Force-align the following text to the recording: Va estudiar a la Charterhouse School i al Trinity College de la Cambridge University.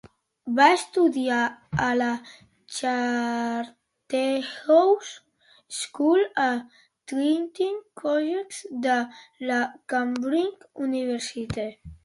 Va 0.57 0.65
estudiar 0.75 1.39
a 1.87 1.89
la 1.97 2.07
Charterhouse 2.77 5.11
School 5.79 6.23
i 6.25 6.27
al 6.45 6.57
Trinity 7.11 7.67
College 8.03 8.71
de 8.87 8.95
la 9.51 9.59
Cambridge 9.95 10.71
University. 10.87 11.67